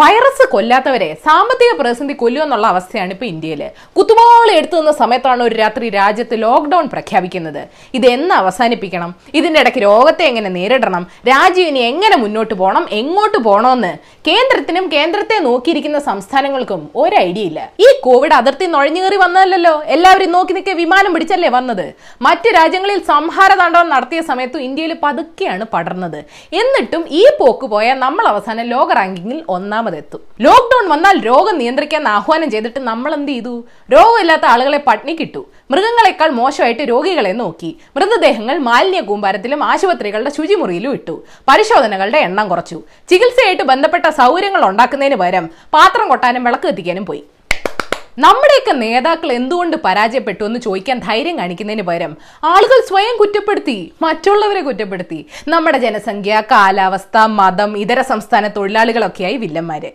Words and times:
Virus 0.00 0.44
കൊല്ലാത്തവരെ 0.52 1.08
സാമ്പത്തിക 1.24 1.70
പ്രതിസന്ധി 1.78 2.14
കൊല്ലുമെന്നുള്ള 2.20 2.66
അവസ്ഥയാണ് 2.72 3.12
ഇപ്പൊ 3.14 3.26
ഇന്ത്യയിൽ 3.30 3.62
കുത്തുപാളി 3.96 4.52
എടുത്തു 4.58 4.76
നിന്ന 4.76 4.92
സമയത്താണ് 5.00 5.42
ഒരു 5.46 5.54
രാത്രി 5.60 5.86
രാജ്യത്ത് 5.96 6.34
ലോക്ക്ഡൌൺ 6.44 6.86
പ്രഖ്യാപിക്കുന്നത്. 6.92 7.62
ഇത് 7.98 8.06
എന്ന് 8.16 8.34
അവസാനിപ്പിക്കണം? 8.42 9.10
ഇതിന്റെ 9.38 9.58
ഇടയ്ക്ക് 9.62 9.80
രോഗത്തെ 9.86 10.24
എങ്ങനെ 10.30 10.50
നേരിടണം? 10.58 11.04
രാജ്യം 11.30 11.68
ഇനി 11.70 11.80
എങ്ങനെ 11.90 12.18
മുന്നോട്ട് 12.22 12.54
പോകണം 12.60 12.86
എങ്ങോട്ട് 13.00 13.38
പോകണമെന്ന് 13.46 13.92
കേന്ദ്രത്തിനും 14.28 14.86
കേന്ദ്രത്തെ 14.94 15.36
നോക്കിയിരിക്കുന്ന 15.48 15.98
സംസ്ഥാനങ്ങൾക്കും 16.08 16.80
ഒരു 17.02 17.16
ഐഡിയ 17.26 17.50
ഇല്ല. 17.50 17.60
ഈ 17.86 17.88
കോവിഡ് 18.06 18.36
അതിർത്തി 18.38 18.68
നുഴഞ്ഞുകയറി 18.74 19.18
വന്നതല്ലോ 19.24 19.74
എല്ലാവരും 19.96 20.32
നോക്കി 20.36 20.52
നിൽക്കെ 20.58 20.74
വിമാനം 20.82 21.10
പിടിച്ചല്ലേ 21.16 21.50
വന്നത്? 21.58 21.86
മറ്റ് 22.28 22.48
രാജ്യങ്ങളിൽ 22.58 23.00
സംഹാര 23.12 23.50
താണ്ഡവം 23.62 23.90
നടത്തിയ 23.94 24.22
സമയത്തും 24.30 24.64
ഇന്ത്യയിൽ 24.68 24.94
പതുക്കെയാണ് 25.04 25.66
പടർന്നത്. 25.74 26.20
എന്നിട്ടും 26.62 27.04
ഈ 27.20 27.24
പോക്ക് 27.40 27.66
പോയാൽ 27.74 27.98
നമ്മൾ 28.06 28.24
അവസാനം 28.32 28.66
ലോക 28.74 28.90
റാങ്കിങ്ങിൽ 29.00 29.38
ഒന്നാമതെത്തും 29.90 30.20
ലോക്ക്ഡൌൺ 30.46 30.84
വന്നാൽ 30.92 31.16
രോഗം 31.28 31.54
നിയന്ത്രിക്കാൻ 31.60 32.02
ആഹ്വാനം 32.16 32.48
ചെയ്തിട്ട് 32.54 32.80
നമ്മൾ 32.88 33.10
എന്ത് 33.16 33.30
ചെയ്തു? 33.32 33.54
രോഗമില്ലാത്ത 33.94 34.44
ആളുകളെ 34.52 34.80
പട്ടിണി 34.88 35.14
കിട്ടു. 35.20 35.42
മൃഗങ്ങളെക്കാൾ 35.70 36.30
മോശമായിട്ട് 36.40 36.84
രോഗികളെ 36.92 37.32
നോക്കി. 37.42 37.70
മൃതദേഹങ്ങൾ 37.96 38.56
മാലിന്യ 38.68 39.02
കൂമ്പാരത്തിലും 39.10 39.60
ആശുപത്രികളുടെ 39.70 40.32
ശുചിമുറിയിലും 40.36 40.94
ഇട്ടു. 40.98 41.14
പരിശോധനകളുടെ 41.48 42.20
എണ്ണം 42.28 42.48
കുറച്ചു. 42.52 42.78
ചികിത്സയായിട്ട് 43.10 43.66
ബന്ധപ്പെട്ട 43.72 44.06
സൗകര്യങ്ങൾ 44.20 44.64
ഉണ്ടാക്കുന്നതിന് 44.70 45.18
പകരം 45.24 45.46
പാത്രം 45.76 46.06
കൊട്ടാനും 46.12 46.44
വിളക്ക് 46.48 46.68
പോയി. 47.10 47.22
നമ്മുടെയൊക്കെ 48.24 48.72
നേതാക്കൾ 48.84 49.28
എന്തുകൊണ്ട് 49.32 49.76
പരാജയപ്പെട്ടു 49.84 50.42
എന്ന് 50.44 50.60
ചോദിക്കാൻ 50.60 50.96
ധൈര്യം 50.98 51.38
കാണിക്കുന്നതിന് 51.38 51.82
പകരം 51.82 52.12
ആളുകൾ 52.44 52.78
സ്വയം 52.88 53.14
കുറ്റപ്പെടുത്തി 53.20 53.76
മറ്റുള്ളവരെ 54.02 54.60
കുറ്റപ്പെടുത്തി. 54.60 55.20
നമ്മുടെ 55.48 55.78
ജനസംഖ്യ 55.78 56.42
കാലാവസ്ഥ 56.50 57.18
മതം 57.38 57.78
ഇതര 57.78 58.00
സംസ്ഥാന 58.00 58.48
തൊഴിലാളികളൊക്കെയായി 58.48 59.36
വില്ലന്മാര്. 59.36 59.90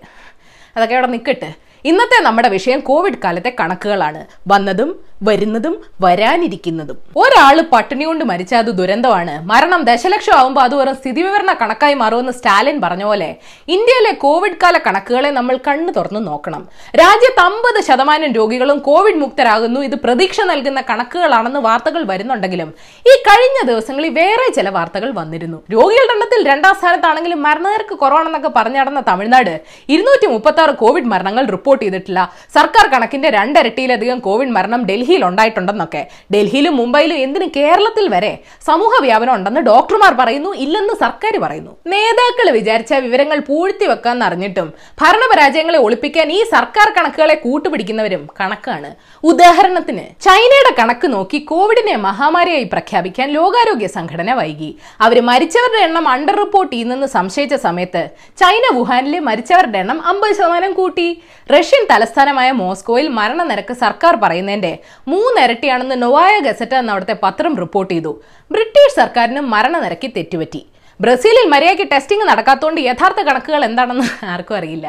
അതൊക്കെ 0.76 0.96
അവിടെ 0.96 1.08
നിൽക്കട്ടെ 1.08 1.52
ഇന്നത്തെ 1.86 2.18
നമ്മുടെ 2.24 2.50
വിഷയം 2.50 2.80
കോവിഡ് 2.80 3.22
കാലത്തെ 3.24 3.52
കണക്കുകളാണ്. 3.60 4.22
വന്നതും 4.48 4.90
വരുന്നതും 5.24 5.84
വരാനിരിക്കുന്നതും. 6.02 6.98
ഒരാൾ 7.18 7.62
പട്ടിണി 7.62 8.04
കൊണ്ട് 8.04 8.26
മരിച്ചാൽ 8.26 8.58
അത് 8.58 8.66
ദുരന്തമാണ്. 8.66 9.46
മരണം 9.46 9.82
ദശലക്ഷം 9.84 10.34
ആവുമ്പോൾ 10.34 10.62
അത് 10.62 10.76
വെറും 10.76 10.96
സ്ഥിതിവിവരണ 10.96 11.56
കണക്കായി 11.62 11.94
മാറുമെന്ന് 11.94 12.32
സ്റ്റാലിൻ 12.32 12.82
പറഞ്ഞ 12.82 13.04
പോലെ 13.04 13.36
ഇന്ത്യയിലെ 13.68 14.12
കോവിഡ് 14.12 14.58
കാല 14.64 14.78
കണക്കുകളെ 14.78 15.30
നമ്മൾ 15.30 15.60
കണ്ണു 15.68 15.92
തുറന്നു 15.92 16.20
നോക്കണം. 16.20 16.68
രാജ്യത്ത് 16.96 17.40
അമ്പത് 17.40 17.84
ശതമാനം 17.84 18.32
രോഗികളും 18.32 18.80
കോവിഡ് 18.80 19.16
മുക്തരാകുന്നു. 19.16 19.82
ഇത് 19.82 19.96
പ്രതീക്ഷ 19.96 20.42
നൽകുന്ന 20.42 20.82
കണക്കുകളാണെന്ന് 20.82 21.60
വാർത്തകൾ 21.60 22.04
വരുന്നുണ്ടെങ്കിലും 22.04 22.74
ഈ 23.00 23.16
കഴിഞ്ഞ 23.28 23.68
ദിവസങ്ങളിൽ 23.68 24.10
വേറെ 24.10 24.54
ചില 24.54 24.70
വാർത്തകൾ 24.70 25.12
വന്നിരുന്നു. 25.12 25.64
രോഗികളുടെ 25.72 26.14
എണ്ണത്തിൽ 26.14 26.48
രണ്ടാം 26.48 26.76
സ്ഥാനത്താണെങ്കിലും 26.76 27.44
മരണനിരക്ക് 27.44 27.98
കുറവാണെന്നൊക്കെ 27.98 28.52
പറഞ്ഞു 28.56 28.78
നടന്ന 28.78 29.04
തമിഴ്നാട് 29.08 29.62
ഇരുന്നൂറ്റി 29.90 30.28
മുപ്പത്തി 30.28 30.62
ആറ് 30.62 30.76
കോവിഡ് 30.76 31.06
മരണങ്ങൾ 31.06 31.46
റിപ്പോർട്ട് 31.46 31.84
ചെയ്തിട്ടില്ല. 31.86 32.34
സർക്കാർ 32.56 32.88
കണക്കിന്റെ 32.88 33.30
രണ്ടരട്ടിയിലധികം 33.30 34.20
കോവിഡ് 34.20 34.50
മരണം 34.50 34.84
ഡൽഹിയിൽ 35.16 35.30
ഉണ്ടായിട്ടുണ്ടെന്നൊക്കെ 35.30 36.02
ഡൽഹിയിലും 36.34 36.74
മുംബൈയിലും 36.80 37.18
എന്തിന് 37.26 37.48
കേരളത്തിൽ 37.58 38.06
വരെ 38.14 38.32
സമൂഹ 38.68 38.94
വ്യാപനം 39.06 39.34
ഉണ്ടെന്ന് 39.38 39.62
ഡോക്ടർമാർ 39.68 40.12
പറയുന്നു 40.20 40.52
ഇല്ലെന്ന് 40.64 40.94
സർക്കാർ 41.04 41.34
പറയുന്നു. 41.44 41.72
നേതാക്കൾ 41.94 42.48
വിചാരിച്ച 42.58 42.94
വിവരങ്ങൾ 43.06 43.40
പൂഴ്ത്തി 43.50 43.86
വെക്കാന്ന് 43.92 44.26
അറിഞ്ഞിട്ടും 44.28 44.68
ഭരണപരാജയങ്ങളെ 45.02 45.80
ഒളിപ്പിക്കാൻ 45.86 46.28
ഈ 46.38 46.40
സർക്കാർ 46.56 46.88
കണക്കുകളെ 46.98 47.36
കൂട്ടുപിടിക്കുന്നവരും 47.46 48.24
കണക്കാണ്. 48.40 48.90
ഉദാഹരണത്തിന് 49.32 50.06
ചൈനയുടെ 50.28 50.72
കണക്ക് 50.80 51.10
നോക്കി 51.16 51.40
കോവിഡിനെ 51.52 51.96
മഹാമാരിയായി 52.08 52.68
പ്രഖ്യാപിക്കാൻ 52.74 53.30
ലോകാരോഗ്യ 53.38 53.90
സംഘടന 53.98 54.34
വൈകി. 54.42 54.72
അവർ 55.08 55.18
മരിച്ചവരുടെ 55.32 55.82
എണ്ണം 55.88 56.08
അണ്ടർ 56.16 56.38
റിപ്പോർട്ട് 56.44 56.72
ചെയ്യുന്നെന്ന് 56.74 57.10
സംശയിച്ച 57.18 57.58
സമയത്ത് 57.68 58.04
ചൈന 58.44 58.66
വുഹാനിലെ 58.80 59.22
മരിച്ചവരുടെ 59.30 59.80
എണ്ണം 59.84 60.02
അമ്പത് 60.12 60.36
ശതമാനം 60.40 60.74
കൂട്ടി. 60.82 61.08
റഷ്യൻ 61.56 61.84
തലസ്ഥാനമായ 61.92 62.50
മോസ്കോയിൽ 62.62 63.08
മരണനിരക്ക് 63.18 63.74
സർക്കാർ 63.84 64.14
പറയുന്നതിന്റെ 64.24 64.72
മൂന്നിരട്ടിയാണെന്ന് 65.12 65.98
നൊവായ 66.04 66.36
ഗസറ്റ 66.46 66.74
എന്ന 66.82 66.94
അവിടുത്തെ 66.94 67.16
പത്രം 67.26 67.54
റിപ്പോർട്ട് 67.64 67.92
ചെയ്തു. 67.94 68.14
ബ്രിട്ടീഷ് 68.52 68.96
സർക്കാരിന് 69.02 69.42
മരണനിരക്കി 69.54 70.10
തെറ്റുപറ്റി. 70.16 70.62
ബ്രസീലിൽ 71.00 71.46
മര്യാദയ്ക്ക് 71.52 71.86
ടെസ്റ്റിംഗ് 71.92 72.26
നടക്കാത്തതുകൊണ്ട് 72.30 72.80
യഥാർത്ഥ 72.82 73.22
കണക്കുകൾ 73.28 73.62
എന്താണെന്ന് 73.70 74.06
ആർക്കും 74.34 74.56
അറിയില്ല. 74.60 74.88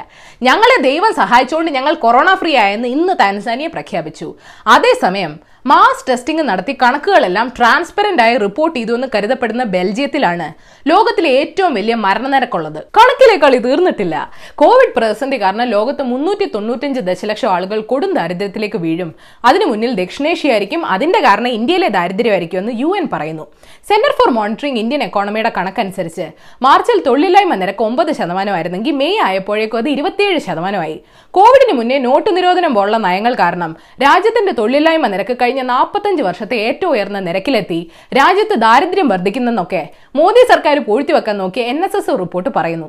ഞങ്ങളെ 0.48 0.76
ദൈവം 0.88 1.12
സഹായിച്ചുകൊണ്ട് 1.20 1.70
ഞങ്ങൾ 1.76 1.94
കൊറോണ 2.04 2.28
ഫ്രീ 2.42 2.52
ആയെന്ന് 2.64 2.88
ഇന്ന് 2.96 3.14
താൻസാനിയ 3.22 3.68
പ്രഖ്യാപിച്ചു. 3.76 4.28
അതേസമയം 4.74 5.32
മാസ് 5.70 6.04
ടെസ്റ്റിംഗ് 6.08 6.42
നടത്തി 6.48 6.72
കണക്കുകളെല്ലാം 6.82 7.46
ട്രാൻസ്പെറന്റ് 7.56 8.22
ആയി 8.24 8.34
റിപ്പോർട്ട് 8.42 8.74
ചെയ്തു 8.76 8.92
എന്ന് 8.96 9.06
കരുതപ്പെടുന്ന 9.14 9.62
ബെൽജിയത്തിലാണ് 9.74 10.46
ലോകത്തിലെ 10.90 11.30
ഏറ്റവും 11.38 11.72
വലിയ 11.78 11.94
മരണനിരക്കുള്ളത്. 12.04 12.78
കണക്കിലെ 12.98 13.36
കളി 13.44 13.58
തീർന്നിട്ടില്ല. 13.64 14.16
കോവിഡ് 14.62 14.92
പ്രതിസന്ധി 14.96 15.38
കാരണം 15.44 15.66
ലോകത്ത് 15.74 16.02
മുന്നൂറ്റി 16.12 16.46
തൊണ്ണൂറ്റഞ്ച് 16.54 17.00
ദശലക്ഷം 17.08 17.50
ആളുകൾ 17.54 17.80
കൊടും 17.92 18.12
ദാരിദ്ര്യത്തിലേക്ക് 18.18 18.80
വീഴും. 18.84 19.10
അതിനു 19.48 19.66
മുന്നിൽ 19.70 19.94
ദക്ഷിണേഷ്യ 20.02 20.52
ആയിരിക്കും 20.56 20.84
അതിന്റെ 20.96 21.22
കാരണം 21.26 21.50
ഇന്ത്യയിലെ 21.58 21.88
ദാരിദ്ര്യമായിരിക്കും 21.98 22.60
എന്ന് 22.62 22.74
യു 22.82 22.92
എൻ 23.00 23.08
പറയുന്നു. 23.14 23.46
സെന്റർ 23.90 24.14
ഫോർ 24.20 24.30
മോണിറ്ററിംഗ് 24.38 24.80
ഇന്ത്യൻ 24.84 25.02
എക്കോണമിയുടെ 25.08 25.52
കണക്കനുസരിച്ച് 25.58 26.28
മാർച്ചിൽ 26.66 27.00
തൊഴിലില്ലായ്മ 27.08 27.56
നിരക്ക് 27.64 27.84
ഒമ്പത് 27.88 28.12
ശതമാനമായിരുന്നെങ്കിൽ 28.20 28.94
മെയ് 29.02 29.18
ആയപ്പോഴേക്കും 29.26 29.80
അത് 29.82 29.90
ഇരുപത്തിയേഴ് 29.96 30.40
ശതമാനമായി. 30.46 30.96
കോവിഡിന് 31.36 31.72
മുന്നേ 31.78 31.96
നോട്ട് 31.98 32.28
നിരോധനം 32.36 32.74
പോലുള്ള 32.74 32.96
നയങ്ങൾ 32.96 33.32
കാരണം 33.40 33.70
രാജ്യത്തിന്റെ 34.02 34.52
തൊഴിലില്ലായ്മ 34.52 35.06
നിരക്ക് 35.06 35.34
കഴിഞ്ഞ 35.42 35.62
നാൽപ്പത്തഞ്ച് 35.70 36.22
വർഷത്തെ 36.26 36.56
ഏറ്റവും 36.68 36.90
ഉയർന്ന 36.90 37.20
നിരക്കിലെത്തി. 37.20 37.80
രാജ്യത്ത് 38.18 38.54
ദാരിദ്ര്യം 38.64 39.08
വർദ്ധിക്കുന്നെന്നൊക്കെ 39.08 39.82
മോദി 40.16 40.44
സർക്കാർ 40.52 40.78
പൂഴ്ത്തിവെക്കാൻ 40.86 41.36
നോക്കിയ 41.38 41.64
എൻ 41.72 41.78
റിപ്പോർട്ട് 42.22 42.50
പറയുന്നു. 42.56 42.88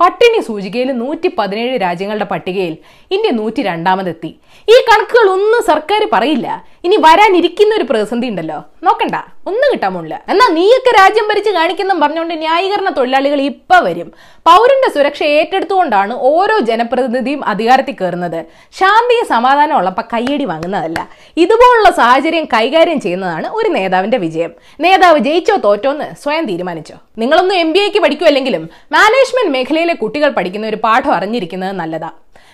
പട്ടിണി 0.00 0.40
സൂചികയിൽ 0.46 0.90
നൂറ്റി 0.92 1.28
പതിനേഴ് 1.38 1.76
രാജ്യങ്ങളുടെ 1.82 2.26
പട്ടികയിൽ 2.32 2.74
ഇന്ത്യ 3.10 3.30
നൂറ്റി 3.40 3.62
രണ്ടാമതെത്തി 3.62 4.30
ഈ 4.74 4.78
കണക്കുകൾ 4.88 5.26
ഒന്നും 5.36 5.62
സർക്കാർ 5.66 6.02
പറയില്ല. 6.12 6.48
ഇനി 6.84 6.96
വരാനിരിക്കുന്ന 7.06 7.74
ഒരു 7.74 7.86
പ്രതിസന്ധി 7.90 8.28
ഉണ്ടല്ലോ. 8.32 8.58
നോക്കണ്ട. 8.82 9.16
ഒന്നും 9.48 9.68
കിട്ടാൻ 9.72 9.94
പോണില്ല. 9.94 10.16
എന്നാ 10.32 10.46
നീയൊക്കെ 10.56 10.90
രാജ്യം 10.96 11.26
ഭരിച്ച് 11.30 11.50
കാണിക്കുന്ന 11.50 11.94
പറഞ്ഞുകൊണ്ട് 12.02 12.34
ന്യായീകരണ 12.34 12.88
തൊഴിലാളികൾ 12.88 13.40
ഇപ്പൊ 13.40 13.78
വരും. 13.86 14.08
പൗരന്റെ 14.48 14.88
സുരക്ഷ 14.94 15.22
ഏറ്റെടുത്തുകൊണ്ടാണ് 15.22 16.14
ഓരോ 16.30 16.56
ജനപ്രതിനിധിയും 16.70 17.44
അധികാരത്തിൽ 17.44 17.96
കയറുന്നത്. 18.00 18.38
ശാന്തിയും 18.80 19.26
സമാധാനം 19.34 19.76
ഉള്ളപ്പോ 19.76 20.02
കയ്യടി 20.12 20.44
വാങ്ങുന്നതല്ല. 20.44 21.08
ഇതുപോലുള്ള 21.36 21.90
സാഹചര്യം 22.00 22.44
കൈകാര്യം 22.44 23.00
ചെയ്യുന്നതാണ് 23.00 23.48
ഒരു 23.48 23.68
നേതാവിന്റെ 23.68 24.18
വിജയം. 24.26 24.52
നേതാവ് 24.80 25.18
ജയിച്ചോ 25.18 25.56
തോറ്റോ 25.56 25.90
എന്ന് 25.90 26.08
സ്വയം 26.22 26.46
തീരുമാനിച്ചോ. 26.46 26.96
നിങ്ങളൊന്നും 27.18 27.56
എം 27.56 27.72
ബി 27.72 27.78
എക്ക് 27.78 28.02
പഠിക്കുമല്ലെങ്കിലും 28.02 28.70
മാനേജ്മെന്റ് 28.92 29.52
മേഖലയിലെ 29.58 29.94
കുട്ടികൾ 29.94 30.28
പഠിക്കുന്ന 30.28 30.66
ഒരു 30.66 30.76
പാഠം 30.84 31.14
അറിഞ്ഞിരിക്കുന്നത് 31.14 31.72
നല്ലതാ. 31.72 32.10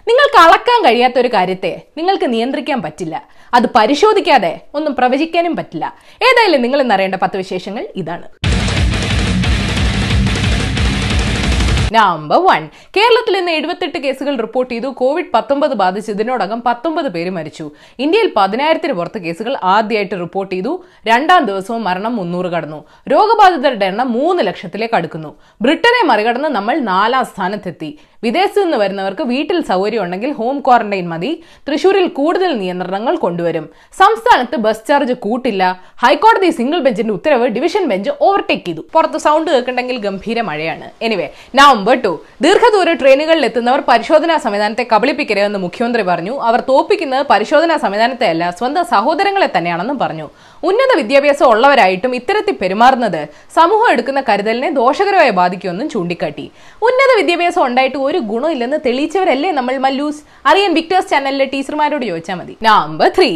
നിങ്ങൾക്ക് 0.08 0.38
അളക്കാൻ 0.38 0.78
കഴിയാത്ത 0.84 1.18
ഒരു 1.18 1.28
കാര്യത്തെ 1.28 1.80
നിങ്ങൾക്ക് 1.96 2.32
നിയന്ത്രിക്കാൻ 2.32 2.82
പറ്റില്ല. 2.82 3.16
അത് 3.54 3.66
പരിശോധിക്കാതെ 3.76 4.60
ഒന്നും 4.74 4.94
പ്രവചിക്കാനും 4.94 5.56
പറ്റില്ല. 5.56 5.94
ഏതായാലും 6.22 6.62
നിങ്ങൾ 6.62 6.80
ഇന്നറിയേണ്ട 6.80 7.14
പത്ത് 7.14 7.36
വിശേഷങ്ങൾ 7.36 7.88
ഇതാണ്. 7.96 8.28
നമ്പർ 11.92 12.38
വൺ 12.38 12.68
കേരളത്തിൽ 12.96 13.36
ഇന്ന് 13.38 13.52
എഴുപത്തെട്ട് 13.52 13.98
കേസുകൾ 13.98 14.36
റിപ്പോർട്ട് 14.36 14.74
ചെയ്തു. 14.74 14.86
കോവിഡ് 14.86 15.24
പത്തൊമ്പത് 15.34 15.74
ബാധിച്ച് 15.74 16.10
ഇതിനോടകം 16.10 16.62
പത്തൊമ്പത് 16.66 17.08
പേര് 17.08 17.30
മരിച്ചു. 17.30 17.70
ഇന്ത്യയിൽ 17.98 18.32
പതിനായിരത്തിന് 18.36 18.92
പുറത്ത് 18.92 19.18
കേസുകൾ 19.18 19.56
ആദ്യമായിട്ട് 19.64 20.14
റിപ്പോർട്ട് 20.14 20.54
ചെയ്തു. 20.54 20.84
രണ്ടാം 21.06 21.44
ദിവസവും 21.44 21.84
മരണം 21.84 22.16
മുന്നൂറ് 22.16 22.46
കടന്നു. 22.46 22.84
രോഗബാധിതരുടെ 23.08 23.86
എണ്ണം 23.86 24.12
മൂന്ന് 24.12 24.46
ലക്ഷത്തിലേക്ക് 24.46 24.94
അടുക്കുന്നു. 24.94 25.36
ബ്രിട്ടനെ 25.62 26.06
മറികടന്ന് 26.06 26.48
നമ്മൾ 26.48 26.78
നാലാം 26.78 27.24
സ്ഥാനത്തെത്തി. 27.24 27.98
വിദേശത്ത് 28.24 28.62
നിന്ന് 28.62 28.78
വരുന്നവർക്ക് 28.80 29.24
വീട്ടിൽ 29.32 29.58
സൗകര്യം 29.68 30.02
ഉണ്ടെങ്കിൽ 30.04 30.30
ഹോം 30.38 30.56
ക്വാറന്റൈൻ 30.66 31.06
മതി. 31.12 31.30
തൃശൂരിൽ 31.68 32.06
കൂടുതൽ 32.18 32.50
നിയന്ത്രണങ്ങൾ 32.62 33.14
കൊണ്ടുവരും. 33.22 33.66
സംസ്ഥാനത്ത് 34.00 34.56
ബസ് 34.64 34.84
ചാർജ് 34.88 35.14
കൂട്ടില്ല. 35.24 35.62
ഹൈക്കോടതി 36.02 36.50
സിംഗിൾ 36.58 36.78
ബെഞ്ചിന്റെ 36.86 37.12
ഉത്തരവ് 37.18 37.46
ഡിവിഷൻ 37.56 37.84
ബെഞ്ച് 37.92 38.10
ഓവർടേക്ക് 38.26 38.64
ചെയ്തു. 38.66 38.82
പുറത്ത് 38.94 39.20
സൗണ്ട് 39.26 39.50
കേൾക്കണ്ടെങ്കിൽ 39.50 39.96
ഗംഭീര 40.06 40.40
മഴയാണ്. 40.48 40.88
എനിവേ 41.06 41.28
നവംബർ 41.60 41.96
ടു 42.04 42.12
ദീർഘദൂര 42.46 42.92
ട്രെയിനുകളിൽ 43.02 43.44
എത്തുന്നവർ 43.50 43.82
പരിശോധനാ 43.88 44.36
സംവിധാനത്തെ 44.44 44.86
കബളിപ്പിക്കരുതെന്ന് 44.92 45.58
മുഖ്യമന്ത്രി 45.66 46.04
പറഞ്ഞു. 46.10 46.36
അവർ 46.50 46.60
തോപ്പിക്കുന്നത് 46.68 47.24
പരിശോധനാ 47.32 47.78
സംവിധാനത്തെ 47.86 48.28
അല്ല 48.34 48.50
സ്വന്തം 48.60 48.86
സഹോദരങ്ങളെ 48.92 49.50
തന്നെയാണെന്നും 49.56 49.98
പറഞ്ഞു. 50.04 50.28
ഉന്നത 50.68 50.92
വിദ്യാഭ്യാസം 51.00 51.46
ഉള്ളവരായിട്ടും 51.52 52.14
ഇത്തരത്തിൽ 52.20 52.54
പെരുമാറുന്നത് 52.62 53.20
സമൂഹം 53.58 53.88
എടുക്കുന്ന 53.92 54.20
കരുതലിനെ 54.28 54.70
ദോഷകരമായി 54.78 55.32
ബാധിക്കുമെന്നും 55.40 55.88
ചൂണ്ടിക്കാട്ടി. 55.94 56.46
ഉന്നത 56.88 57.12
വിദ്യാഭ്യാസം 57.20 57.62
ഉണ്ടായിട്ട് 57.66 57.98
ഒരു 58.10 58.18
ഗുണമില്ലെന്ന് 58.30 58.78
തെളിയിച്ചവരല്ലേ 58.86 59.50
നമ്മൾ 59.58 59.74
മല്ലൂസ്? 59.84 60.20
അറിയാൻ 60.50 60.70
വിക്ടേഴ്സ് 60.78 61.10
ചാനലിലെ 61.12 61.46
ടീച്ചർമാരോട് 61.52 62.04
ചോദിച്ചാൽ 62.10 62.36
മതി. 62.40 62.54
നമ്പർ 62.68 63.08
ത്രീ 63.16 63.30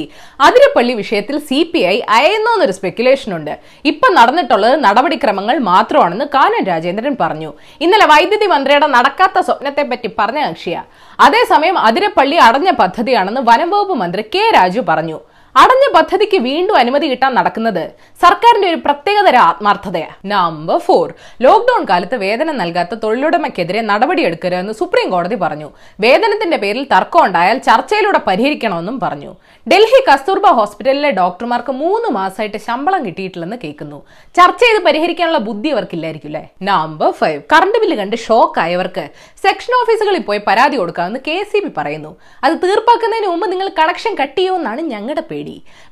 അതിരപ്പള്ളി 0.46 0.94
വിഷയത്തിൽ 1.02 1.36
സി 1.48 1.58
പി 1.72 1.80
ഐ 1.94 1.96
അയന്നോന്നൊരു 2.16 2.74
സ്പെക്കുലേഷൻ 2.78 3.30
ഉണ്ട്. 3.38 3.54
ഇപ്പൊ 3.92 4.08
നടന്നിട്ടുള്ളത് 4.18 4.76
നടപടിക്രമങ്ങൾ 4.86 5.58
മാത്രമാണെന്ന് 5.70 6.26
കാനൻ 6.36 6.64
രാജേന്ദ്രൻ 6.72 7.16
പറഞ്ഞു. 7.20 7.52
ഇന്നലെ 7.86 8.08
വൈദ്യുതി 8.14 8.48
മന്ത്രിയുടെ 8.54 8.88
നടക്കാത്ത 8.96 9.38
സ്വപ്നത്തെ 9.48 9.84
പറ്റി 9.92 10.10
പറഞ്ഞ 10.18 10.40
കക്ഷിയ. 10.48 10.78
അതേസമയം 11.26 11.78
അതിരപ്പള്ളി 11.88 12.36
അടഞ്ഞ 12.48 12.70
പദ്ധതിയാണെന്ന് 12.82 13.44
വനം 13.50 13.70
വകുപ്പ് 13.74 13.96
മന്ത്രി 14.02 14.24
കെ 14.34 14.44
രാജു 14.58 14.82
പറഞ്ഞു. 14.90 15.20
അടഞ്ഞ 15.60 15.84
പദ്ധതിക്ക് 15.94 16.38
വീണ്ടും 16.46 16.76
അനുമതി 16.76 17.06
കിട്ടാൻ 17.10 17.32
നടക്കുന്നത് 17.34 17.82
സർക്കാരിന്റെ 18.22 18.68
ഒരു 18.68 18.78
പ്രത്യേകതര 18.84 19.36
ആത്മാർത്ഥതയാണ് 19.48 20.16
നമ്പർ 20.32 20.78
ഫോർ 20.86 21.06
ലോക്ഡൌൺ 21.46 21.82
കാലത്ത് 21.90 22.16
വേതനം 22.22 22.56
നൽകാത്ത 22.62 22.94
തൊഴിലുടമയ്ക്കെതിരെ 23.04 23.80
നടപടിയെടുക്കരുതെന്ന് 23.90 24.74
സുപ്രീം 24.80 25.08
കോടതി 25.10 25.36
പറഞ്ഞു. 25.42 25.68
വേതനത്തിന്റെ 26.04 26.58
പേരിൽ 26.64 26.84
തർക്കം 26.94 27.22
ഉണ്ടായാൽ 27.26 27.58
ചർച്ചയിലൂടെ 27.68 28.20
പരിഹരിക്കണമെന്നും 28.28 28.96
പറഞ്ഞു. 29.04 29.32
ഡൽഹി 29.72 30.00
കസ്തൂർബ 30.08 30.46
ഹോസ്പിറ്റലിലെ 30.58 31.10
ഡോക്ടർമാർക്ക് 31.20 31.72
മൂന്ന് 31.82 32.08
മാസമായിട്ട് 32.18 32.58
ശമ്പളം 32.66 33.00
കിട്ടിയിട്ടില്ലെന്ന് 33.06 33.58
കേൾക്കുന്നു. 33.64 34.00
ചർച്ച 34.38 34.60
ചെയ്ത് 34.64 34.80
പരിഹരിക്കാനുള്ള 34.88 35.38
ബുദ്ധി 35.50 35.68
അവർക്കില്ലായിരിക്കും 35.68 36.22
നമ്പർ 36.70 37.10
ഫൈവ് 37.20 37.40
കറണ്ട് 37.52 37.78
ബില്ല് 37.82 37.96
കണ്ട് 38.02 38.16
ഷോക്ക് 38.26 38.60
ആയവർക്ക് 38.64 39.04
സെക്ഷൻ 39.44 39.72
ഓഫീസുകളിൽ 39.80 40.22
പോയി 40.28 40.40
പരാതി 40.48 40.76
കൊടുക്കാമെന്ന് 40.76 41.20
കെ 41.26 41.36
സി 41.52 41.58
ബി 41.64 41.70
പറയുന്നു. 41.78 42.12
അത് 42.44 42.54
തീർപ്പാക്കുന്നതിന് 42.62 43.30
മുമ്പ് 43.32 43.46
നിങ്ങൾ 43.52 43.68
കണക്ഷൻ 43.80 44.12
കട്ട് 44.22 44.38
ചെയ്യുമെന്നാണ് 44.38 44.80
ഞങ്ങളുടെ 44.92 45.24
പേടി. 45.30 45.42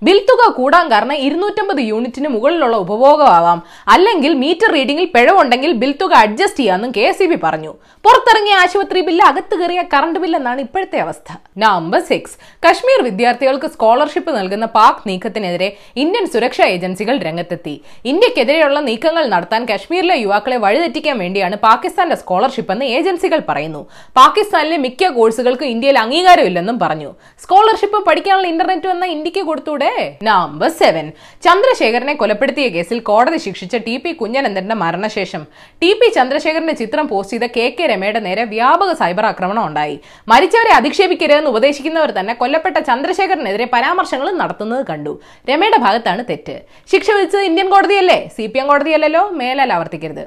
ബിൽ 0.03 0.19
തുക 0.19 0.51
കൂടാൻ 0.51 0.91
കാരണം 0.91 1.13
ഇരുന്നൂറ്റമ്പത് 1.13 1.81
യൂണിറ്റിന് 1.81 2.29
മുകളിലുള്ള 2.29 2.77
ഉപഭോഗമാവാം. 2.77 3.63
അല്ലെങ്കിൽ 3.89 4.35
മീറ്റർ 4.35 4.73
റീഡിംഗിൽ 4.73 5.05
പിഴവുണ്ടെങ്കിൽ 5.05 5.73
ബിൽ 5.73 5.95
തുക 6.03 6.13
അഡ്ജസ്റ്റ് 6.13 6.59
ചെയ്യാമെന്നും 6.59 6.93
കെ 6.97 7.01
എസ് 7.01 7.39
പറഞ്ഞു. 7.43 7.75
പുറത്തിറങ്ങിയ 8.05 8.55
ആശുപത്രി 8.55 9.01
ബില്ല് 9.01 9.25
അകത്ത് 9.25 9.59
കയറിയ 9.59 9.83
കറണ്ട് 9.95 10.19
ബില്ല് 10.19 10.39
എന്നാണ് 10.39 10.61
ഇപ്പോഴത്തെ 10.61 10.99
അവസ്ഥ. 10.99 11.33
നമ്പർ 11.59 12.01
സിക്സ് 12.01 12.37
കശ്മീർ 12.69 13.03
വിദ്യാർത്ഥികൾക്ക് 13.03 13.67
സ്കോളർഷിപ്പ് 13.67 14.37
നൽകുന്ന 14.39 14.67
പാക് 14.67 15.09
നീക്കത്തിനെതിരെ 15.09 15.77
ഇന്ത്യൻ 15.97 16.27
സുരക്ഷാ 16.27 16.65
ഏജൻസികൾ 16.65 17.19
രംഗത്തെത്തി. 17.19 17.81
ഇന്ത്യക്കെതിരെയുള്ള 18.05 18.81
നീക്കങ്ങൾ 18.81 19.27
നടത്താൻ 19.27 19.65
കശ്മീരിലെ 19.65 20.17
യുവാക്കളെ 20.17 20.57
വഴിതെറ്റിക്കാൻ 20.57 21.19
വേണ്ടിയാണ് 21.19 21.57
പാകിസ്ഥാന്റെ 21.57 22.17
സ്കോളർഷിപ്പ് 22.17 22.73
എന്ന് 22.73 22.85
ഏജൻസികൾ 22.85 23.43
പറയുന്നു. 23.49 23.87
പാകിസ്ഥാനിലെ 24.17 24.77
മിക്ക 24.77 25.09
കോഴ്സുകൾക്കും 25.09 25.67
ഇന്ത്യയിൽ 25.67 25.99
അംഗീകാരമില്ലെന്നും 25.99 26.79
പറഞ്ഞു. 26.79 27.15
സ്കോളർഷിപ്പ് 27.43 28.05
പഠിക്കാനുള്ള 28.05 28.49
ഇന്റർനെറ്റ് 28.49 28.87
വന്ന 28.87 29.07
ഇന്ത്യയ്ക്ക് 29.07 29.42
കൊടുത്തൂടെ? 29.49 29.91
നമ്പർ 30.29 30.71
സെവൻ 30.81 31.07
ചന്ദ്രശേഖരനെ 31.45 32.15
കൊലപ്പെടുത്തിയ 32.21 32.67
കേസിൽ 32.75 32.99
കോടതി 33.09 33.39
ശിക്ഷിച്ച 33.47 33.77
ടി 33.87 33.95
പി 34.05 34.11
കുഞ്ഞനന്ദന്റെ 34.21 34.77
മരണശേഷം. 34.83 35.43
ടി 35.83 35.91
പി 36.01 36.09
ചന്ദ്രശേഖരന്റെ 36.17 36.75
ചിത്രം 36.81 37.07
പോസ്റ്റ് 37.13 37.37
ചെയ്ത 37.37 37.49
കെ 37.57 37.67
കെ 37.79 37.87
രമയുടെ 37.93 38.21
നേരെ 38.27 38.45
വ്യാപക 38.55 38.93
സൈബർ 39.01 39.27
ആക്രമണം 39.31 39.63
ഉണ്ടായി. 39.67 39.97
മരിച്ചവരെ 40.33 40.73
അധിക്ഷേപിക്കരുതെന്ന് 40.79 41.51
ഉപദേശിക്കുന്നവർ 41.55 42.13
തന്നെ 42.19 42.35
കൊല്ലപ്പെട്ട 42.43 42.79
ചന്ദ്രശേഖരനെതിരെ 42.91 43.69
പരാമർശങ്ങളും 43.75 44.39
നടത്തുന്നത് 44.43 44.85
കണ്ടു. 44.91 45.15
രമയുടെ 45.51 45.81
ഭാഗത്താണ് 45.87 46.25
തെറ്റ്. 46.31 46.57
ശിക്ഷ 46.93 47.09
വിധിച്ചത് 47.11 47.45
ഇന്ത്യൻ 47.51 47.71
കോടതിയല്ലേ? 47.71 48.19
സി 48.37 48.47
പി 48.47 48.59
എം 48.59 48.67
കോടതിയല്ലല്ലോ? 48.67 49.25
മേലാൽ 49.43 49.73
ആവർത്തിക്കരുത്. 49.73 50.25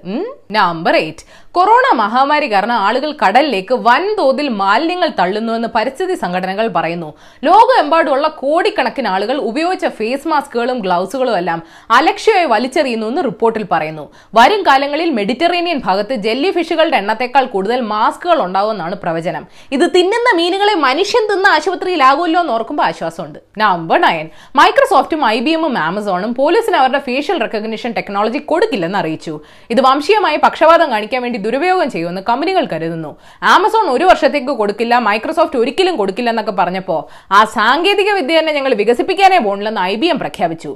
നമ്പർ 0.60 0.96
എയ്റ്റ് 1.04 1.26
കൊറോണ 1.58 1.86
മഹാമാരി 1.96 2.48
കാരണം 2.52 2.78
ആളുകൾ 2.86 3.12
കടലിലേക്ക് 3.24 3.76
വൻതോതിൽ 3.88 4.48
മാലിന്യങ്ങൾ 4.62 5.10
തള്ളുന്നുവെന്ന് 5.20 5.70
പരിസ്ഥിതി 5.76 6.16
സംഘടനകൾ 6.24 6.68
പറയുന്നു. 6.78 7.10
ലോകമെമ്പാടുമുള്ള 7.48 8.28
കോടിക്കണക്കിന് 8.42 9.05
ആളുകൾ 9.08 9.38
ഉപയോഗിച്ച 9.38 9.86
ഫേസ് 9.88 10.28
മാസ്കുകളും 10.28 10.80
ഗ്ലൗസുകളും 10.80 11.38
എല്ലാം 11.38 11.64
അലക്ഷ്യമായി 11.92 12.46
വലിച്ചെറിയുന്നു 12.46 13.08
എന്ന് 13.08 13.24
റിപ്പോർട്ടിൽ 13.24 13.66
പറയുന്നു. 13.72 14.14
വരും 14.36 14.64
കാലങ്ങളിൽ 14.64 15.10
മെഡിറ്ററേനിയൻ 15.10 15.82
ഭാഗത്ത് 15.86 16.16
ജെല്ലി 16.16 16.52
ഫിഷുകളുടെ 16.52 16.98
എണ്ണത്തെക്കാൾ 16.98 17.46
കൂടുതൽ 17.46 17.80
മാസ്കുകൾ 17.82 18.44
ഉണ്ടാവുമെന്നാണ് 18.44 18.96
പ്രവചനം. 18.96 19.48
ഇത് 19.72 19.86
തിന്നുന്ന 19.96 20.36
മീനുകളെ 20.36 20.74
മനുഷ്യൻ 20.74 21.34
തിന്ന 21.34 21.48
ആശുപത്രിയിലാകുമല്ലോ 21.48 22.42
എന്ന് 22.42 22.54
ഓർക്കുമ്പോൾ 22.54 22.84
ആശ്വാസമുണ്ട്. 22.84 23.40
Number 23.58 24.02
nine. 24.02 24.30
മൈക്രോസോഫ്റ്റും 24.56 25.26
ഐ 25.26 25.40
ബി 25.40 25.50
എമ്മും 25.50 25.78
ആമസോണും 25.78 26.36
പോലീസിന് 26.36 26.76
അവരുടെ 26.76 27.00
ഫേഷ്യൽ 27.00 27.40
റെക്കഗ്നിഷൻ 27.40 27.92
ടെക്നോളജി 27.92 28.38
കൊടുക്കില്ലെന്ന് 28.38 28.98
അറിയിച്ചു. 28.98 29.40
ഇത് 29.70 29.82
വംശീയമായി 29.82 30.40
പക്ഷപാതം 30.44 30.92
കാണിക്കാൻ 30.92 31.22
വേണ്ടി 31.22 31.40
ദുരുപയോഗം 31.40 31.92
ചെയ്യുമെന്ന് 31.92 32.22
കമ്പനികൾ 32.30 32.68
കരുതുന്നു. 32.74 33.16
ആമസോൺ 33.44 33.90
ഒരു 33.90 34.06
വർഷത്തേക്ക് 34.06 34.48
കൊടുക്കില്ല 34.48 35.00
മൈക്രോസോഫ്റ്റ് 35.00 35.60
ഒരിക്കലും 35.60 35.96
കൊടുക്കില്ല 35.96 36.30
എന്നൊക്കെ 36.30 36.52
പറഞ്ഞപ്പോൾ 36.52 37.34
ആ 37.34 37.44
സാങ്കേതിക 37.44 38.12
വിദ്യ 38.12 38.40
തന്നെ 38.40 38.54
ഞങ്ങൾ 38.54 38.74
വികസിപ്പിക്കാനേ 38.96 39.38
പോണില്ലെന്ന് 39.46 39.82
ഐ 39.82 39.94
ബി 40.02 40.08
എം 40.08 40.20
പ്രഖ്യാപിച്ചു. 40.20 40.72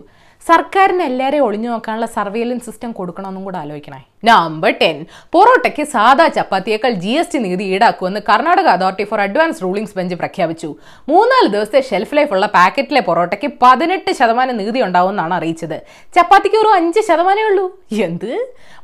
സർക്കാരിന് 0.48 1.04
എല്ലാവരെയും 1.04 1.44
ഒളിഞ്ഞു 1.45 1.69
നോക്കാനുള്ള 1.69 2.06
സർവേലൻസ് 2.06 2.66
സിസ്റ്റം 2.66 2.92
കൊടുക്കണമെന്നും 2.92 3.44
കൂടെ 3.44 3.57
ആലോചിക്കണേ. 3.57 4.00
നമ്പർ 4.25 4.71
ടെൻ 4.81 4.98
പൊറോട്ടയ്ക്ക് 5.31 5.83
സാധാ 5.94 6.25
ചപ്പാത്തിയേക്കാൾ 6.27 6.92
ജി 7.04 7.13
എസ് 7.21 7.31
ടി 7.33 7.39
നികുതി 7.39 7.63
ഈടാക്കുമെന്ന് 7.63 8.21
Karnataka 8.30 8.68
authority 8.75 9.04
for 9.04 9.21
advance 9.21 9.62
rulings 9.63 9.95
bench 9.98 10.16
പ്രഖ്യാപിച്ചു. 10.16 10.75
മൂന്നാൽ 11.10 11.48
ദിവസത്തെ 11.56 11.81
ഷെൽഫ് 11.89 12.16
ലൈഫ് 12.18 12.33
ഉള്ള 12.33 12.45
പാക്കറ്റിലെ 12.57 13.01
പൊറോട്ടയ്ക്ക് 13.01 13.51
പതിനെട്ട് 13.62 14.12
ശതമാനം 14.19 14.57
നികുതി 14.57 14.81
ഉണ്ടാവുമെന്നാണ് 14.81 15.33
അറിയിച്ചത്. 15.33 15.77
ചപ്പാത്തിക്ക് 16.16 16.56
ഒരു 16.56 16.71
അഞ്ച് 16.75 17.00
ശതമാനമേ 17.10 17.48
ഉള്ളൂ. 17.50 17.66
എന്ത്? 18.07 18.31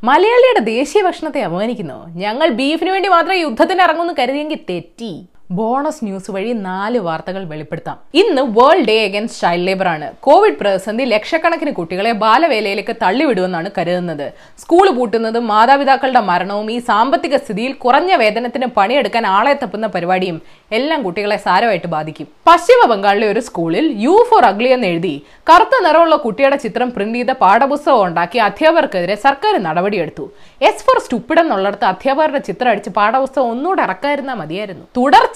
മലയാളിയുടെ 0.04 0.64
ദേശീയ 0.74 1.02
ഭക്ഷണത്തെ 1.02 1.42
അപമാനിക്കുന്നു. 1.42 1.98
ഞങ്ങൾ 2.24 2.48
ബീഫിന് 2.60 2.90
വേണ്ടി 2.90 3.08
മാത്രമേ 3.08 3.38
യുദ്ധത്തിന് 3.46 3.82
ഇറങ്ങുമെന്ന് 3.82 4.14
കരുതിയെങ്കിൽ 4.18 4.60
തെറ്റി. 4.70 5.14
ബോണസ് 5.50 6.04
ന്യൂസ് 6.04 6.30
വഴി 6.30 6.52
നാല് 6.52 6.98
വാർത്തകൾ 6.98 7.44
വെളിപ്പെടുത്താം. 7.44 7.96
ഇന്ന് 8.14 8.42
World 8.56 8.86
Day 8.88 9.06
Against 9.06 9.42
Child 9.42 9.66
Labour 9.66 9.88
ആണ്. 9.88 10.12
കോവിഡ് 10.20 10.56
പ്രതിസന്ധി 10.60 11.04
ലക്ഷക്കണക്കിന് 11.04 11.72
കുട്ടികളെ 11.72 12.12
ബാലവേലയിലേക്ക് 12.12 12.96
തള്ളിവിടുമെന്നാണ് 13.02 13.70
കരുതുന്നത്. 13.78 14.32
സ്കൂൾ 14.62 14.90
പൂട്ടുന്നതും 14.90 15.46
മാതാപിതാക്കളുടെ 15.46 16.20
മരണവും 16.20 16.70
ഈ 16.70 16.78
സാമ്പത്തിക 16.78 17.36
സ്ഥിതിയിൽ 17.36 17.72
കുറഞ്ഞ 17.72 18.14
വേതനത്തിന് 18.14 18.66
പണിയെടുക്കാൻ 18.66 19.26
ആളെ 19.26 19.52
തപ്പുന്ന 19.52 19.86
പരിപാടിയും 19.86 20.40
എല്ലാം 20.72 21.02
കുട്ടികളെ 21.02 21.36
സാരമായിട്ട് 21.36 21.86
ബാധിക്കും. 21.86 22.26
പശ്ചിമ 22.46 22.88
ബംഗാളിലെ 22.92 23.28
ഒരു 23.28 23.40
സ്കൂളിൽ 23.40 23.86
യു 24.06 24.26
ഫോർ 24.30 24.44
അഗ്ലി 24.44 24.68
എന്ന് 24.68 24.86
എഴുതി 24.86 25.14
കറുത്ത 25.50 25.82
നിറമുള്ള 25.86 26.16
കുട്ടിയുടെ 26.16 26.56
ചിത്രം 26.56 26.90
പ്രിന്റ് 26.90 27.18
ചെയ്ത 27.18 27.30
പാഠപുസ്തകം 27.30 28.02
ഉണ്ടാക്കി 28.06 28.38
അധ്യാപകർക്കെതിരെ 28.38 29.14
സർക്കാർ 29.14 29.56
നടപടിയെടുത്തു. 29.68 30.30
എസ് 30.62 30.84
ഫോർ 30.86 30.98
സ്റ്റുപ്പിഡ് 30.98 31.40
എന്നുള്ളിടത്ത് 31.40 31.84
അധ്യാപകരുടെ 31.84 32.38
ചിത്രം 32.38 32.70
അടിച്ച് 32.70 32.90
പാഠപുസ്തകം 32.90 33.50
ഒന്നുകൂടെ 33.50 33.82
ഇറക്കാതിരുന്നാൽ 33.82 34.34
മതിയായിരുന്നു. 34.34 34.84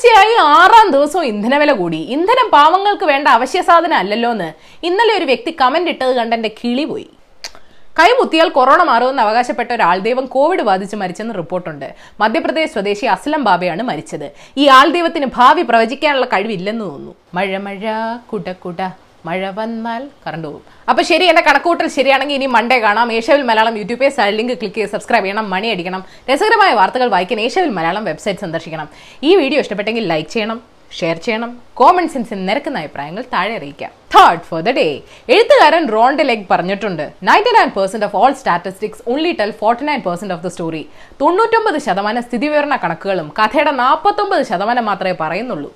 തുടർച്ചയായി 0.00 0.34
ആറാം 0.58 0.86
ദിവസവും 0.90 1.24
ഇന്ധനവില 1.30 1.72
കൂടി. 1.72 1.98
ഇന്ധനം 2.14 2.46
പാവങ്ങൾക്ക് 2.52 3.04
വേണ്ട 3.04 3.26
അവശ്യ 3.28 3.60
സാധനം 3.60 3.96
അല്ലല്ലോ 4.02 4.30
എന്ന് 4.34 4.46
ഇന്നലെ 4.86 5.12
ഒരു 5.18 5.26
വ്യക്തി 5.30 5.50
കമന്റ് 5.60 5.90
ഇട്ടത് 5.92 6.12
കണ്ട് 6.18 6.34
എന്റെ 6.36 6.50
കിളി 6.60 6.84
പോയി. 6.84 7.08
കൈമുത്തിയാൽ 7.98 8.48
കൊറോണ 8.48 8.82
മാറുമെന്ന് 8.90 9.22
അവകാശപ്പെട്ട 9.22 9.70
ഒരു 9.72 9.84
ആൾദൈവം 9.90 10.26
കോവിഡ് 10.34 10.64
ബാധിച്ച് 10.70 10.96
മരിച്ചെന്ന് 10.96 11.34
റിപ്പോർട്ടുണ്ട്. 11.34 11.88
മധ്യപ്രദേശ് 12.20 12.72
സ്വദേശി 12.72 13.06
അസ്ലം 13.16 13.44
ബാബയാണ് 13.44 13.82
മരിച്ചത്. 13.90 14.26
ഈ 14.56 14.66
ആൾദൈവത്തിന് 14.78 15.28
ഭാവി 15.36 15.62
പ്രവചിക്കാനുള്ള 15.62 16.26
കഴിവില്ലെന്ന് 16.26 16.84
തോന്നുന്നു. 16.84 17.14
മഴ 17.34 17.58
മഴ 17.68 17.92
കുട 18.32 18.52
കുട. 18.64 18.80
മഴ 19.28 19.50
വന്നാൽ 19.58 20.02
കറണ്ട് 20.24 20.46
പോകും. 20.48 20.62
അപ്പൊ 20.90 21.02
ശരി 21.10 21.24
എന്റെ 21.32 21.42
കണക്കൂട്ടൽ 21.48 21.88
ശരിയാണെങ്കിൽ 21.98 22.36
ഇനി 22.38 22.48
മൺഡേ 22.56 22.78
കാണാം. 22.86 23.12
ഏഷ്യവിൽ 23.18 23.44
മലയാളം 23.50 23.76
യൂട്യൂബ് 23.82 24.10
ലിങ്ക് 24.38 24.56
ക്ലിക്ക് 24.60 24.78
ചെയ്ത് 24.80 24.92
സബ്സ്ക്രൈബ് 24.96 25.26
ചെയ്യണം 25.26 25.48
മണി 25.54 25.70
അടിക്കണം. 25.74 26.02
രസകരമായ 26.32 26.72
വാർത്തകൾ 26.80 27.08
വായിക്കാൻ 27.14 27.40
ഏഷ്യവിൽ 27.46 27.72
മലയാളം 27.78 28.04
വെബ്സൈറ്റ് 28.10 28.44
സന്ദർശിക്കണം. 28.46 28.90
ഈ 29.28 29.32
വീഡിയോ 29.42 29.60
ഇഷ്ടപ്പെട്ടെങ്കിൽ 29.66 30.06
ലൈക്ക് 30.12 30.30
ചെയ്യണം 30.36 30.60
ഷെയർ 30.98 31.16
ചെയ്യണം 31.24 31.50
കോമൺ 31.78 32.06
സെൻസിൽ 32.12 32.38
നിരക്കുന്ന 32.46 32.78
അഭിപ്രായങ്ങൾ 32.82 33.24
താഴെ 33.34 33.52
അറിയിക്കാം. 33.58 33.90
തേർഡ് 34.14 34.44
ഫോർ 34.48 34.60
ദ 34.68 34.70
ഡേ 34.78 34.86
എഴുത്തുകാരൻ 35.34 35.84
റോണ്ട് 35.94 36.22
ലെഗ് 36.30 36.46
പറഞ്ഞിട്ടുണ്ട് 36.52 37.02
ninety 37.28 37.52
nine 37.56 37.70
percent 37.76 38.06
of 38.06 38.16
all 38.20 38.32
statistics 38.40 39.02
only 39.12 39.32
tell 39.40 39.52
forty 39.60 39.84
nine 39.88 40.00
percent 40.06 40.34
of 40.36 40.42
the 40.46 40.50
story 40.54 40.82
തൊണ്ണൂറ്റൊമ്പത് 41.20 41.78
ശതമാനം 41.86 42.24
സ്ഥിതിവിവരണ 42.28 42.76
കണക്കുകളും 42.84 43.28
കഥയുടെ 43.38 43.74
നാൽപ്പത്തൊമ്പത് 43.82 44.42
ശതമാനം 44.50 44.84
മാത്രമേ 44.90 45.14
പറയുന്നുള്ളൂ. 45.20 45.70